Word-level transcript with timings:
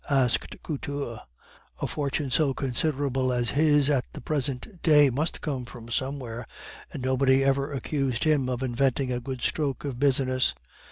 asked 0.09 0.55
Couture. 0.63 1.19
"A 1.79 1.85
fortune 1.85 2.31
so 2.31 2.55
considerable 2.55 3.31
as 3.31 3.51
his 3.51 3.87
at 3.87 4.03
the 4.13 4.19
present 4.19 4.81
day 4.81 5.11
must 5.11 5.41
come 5.41 5.63
from 5.63 5.89
somewhere; 5.91 6.47
and 6.91 7.03
nobody 7.03 7.43
ever 7.43 7.71
accused 7.71 8.23
him 8.23 8.49
of 8.49 8.63
inventing 8.63 9.11
a 9.11 9.19
good 9.21 9.43
stroke 9.43 9.85
of 9.85 9.99
business." 9.99 10.55